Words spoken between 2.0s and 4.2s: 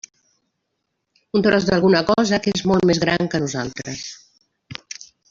cosa que és molt més gran que nosaltres.